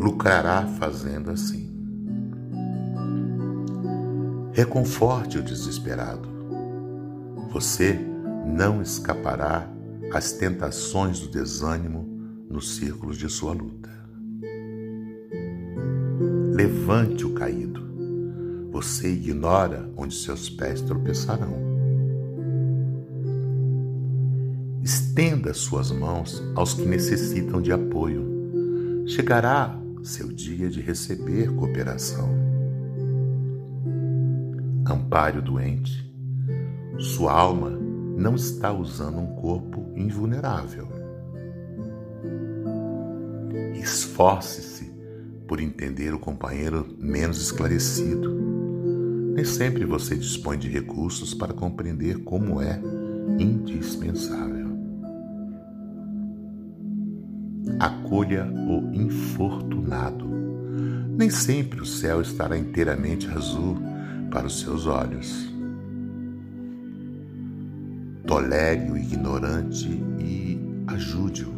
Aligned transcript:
lucrará 0.00 0.66
fazendo 0.66 1.30
assim. 1.30 1.70
Reconforte 4.50 5.36
o 5.36 5.42
desesperado. 5.42 6.26
Você 7.50 8.00
não 8.46 8.80
escapará 8.80 9.68
às 10.10 10.32
tentações 10.32 11.20
do 11.20 11.28
desânimo 11.28 12.08
nos 12.48 12.76
círculos 12.76 13.18
de 13.18 13.28
sua 13.28 13.52
luta. 13.52 13.90
Levante 16.54 17.26
o 17.26 17.34
caído. 17.34 17.82
Você 18.72 19.12
ignora 19.12 19.86
onde 19.98 20.14
seus 20.14 20.48
pés 20.48 20.80
tropeçarão. 20.80 21.54
Estenda 24.82 25.52
suas 25.52 25.90
mãos 25.90 26.42
aos 26.54 26.72
que 26.72 26.86
necessitam 26.86 27.60
de 27.60 27.70
apoio. 27.70 29.04
Chegará 29.06 29.78
seu 30.02 30.28
dia 30.28 30.68
de 30.68 30.80
receber 30.80 31.54
cooperação 31.54 32.50
ampare 34.92 35.38
o 35.38 35.42
doente. 35.42 36.08
Sua 36.98 37.32
alma 37.32 37.70
não 37.70 38.34
está 38.34 38.72
usando 38.72 39.18
um 39.18 39.34
corpo 39.36 39.92
invulnerável. 39.96 40.88
Esforce-se 43.74 44.90
por 45.46 45.60
entender 45.60 46.14
o 46.14 46.18
companheiro 46.18 46.94
menos 46.98 47.40
esclarecido. 47.40 48.30
Nem 49.34 49.44
sempre 49.44 49.84
você 49.84 50.16
dispõe 50.16 50.58
de 50.58 50.68
recursos 50.68 51.34
para 51.34 51.54
compreender 51.54 52.18
como 52.24 52.60
é 52.60 52.80
indispensável. 53.38 54.69
Acolha 57.80 58.44
o 58.44 58.94
infortunado. 58.94 60.28
Nem 61.16 61.30
sempre 61.30 61.80
o 61.80 61.86
céu 61.86 62.20
estará 62.20 62.54
inteiramente 62.58 63.26
azul 63.30 63.78
para 64.30 64.46
os 64.46 64.60
seus 64.60 64.86
olhos. 64.86 65.50
Tolere 68.26 68.90
o 68.90 68.98
ignorante 68.98 69.88
e 70.18 70.60
ajude-o. 70.88 71.50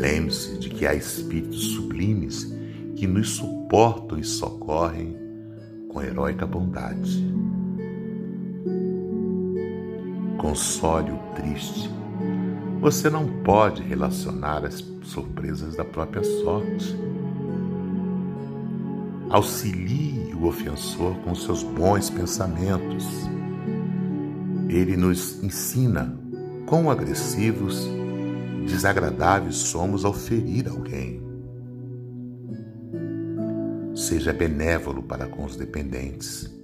Lembre-se 0.00 0.58
de 0.58 0.68
que 0.68 0.84
há 0.84 0.96
espíritos 0.96 1.74
sublimes 1.74 2.52
que 2.96 3.06
nos 3.06 3.36
suportam 3.36 4.18
e 4.18 4.24
socorrem 4.24 5.16
com 5.88 6.02
heróica 6.02 6.44
bondade. 6.44 7.24
Console 10.38 11.12
o 11.12 11.18
triste. 11.36 11.97
Você 12.80 13.10
não 13.10 13.26
pode 13.42 13.82
relacionar 13.82 14.64
as 14.64 14.84
surpresas 15.02 15.74
da 15.74 15.84
própria 15.84 16.22
sorte. 16.22 16.96
Auxilie 19.30 20.32
o 20.34 20.46
ofensor 20.46 21.16
com 21.16 21.34
seus 21.34 21.64
bons 21.64 22.08
pensamentos. 22.08 23.04
Ele 24.68 24.96
nos 24.96 25.42
ensina 25.42 26.16
quão 26.66 26.88
agressivos, 26.88 27.84
desagradáveis 28.64 29.56
somos 29.56 30.04
ao 30.04 30.12
ferir 30.12 30.68
alguém. 30.68 31.20
Seja 33.96 34.32
benévolo 34.32 35.02
para 35.02 35.26
com 35.26 35.44
os 35.44 35.56
dependentes. 35.56 36.57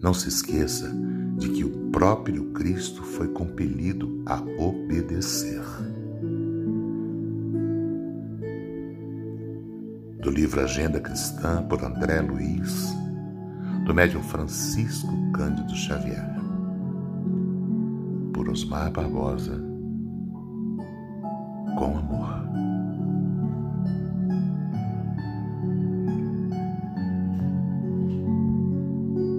Não 0.00 0.14
se 0.14 0.28
esqueça 0.28 0.90
de 1.36 1.48
que 1.48 1.64
o 1.64 1.90
próprio 1.90 2.52
Cristo 2.52 3.02
foi 3.02 3.28
compelido 3.28 4.22
a 4.26 4.40
obedecer. 4.58 5.62
do 10.28 10.30
livro 10.30 10.60
Agenda 10.60 11.00
Cristã 11.00 11.62
por 11.62 11.82
André 11.82 12.20
Luiz, 12.20 12.94
do 13.86 13.94
médium 13.94 14.22
Francisco 14.22 15.08
Cândido 15.32 15.74
Xavier, 15.74 16.28
por 18.34 18.48
Osmar 18.50 18.90
Barbosa. 18.90 19.77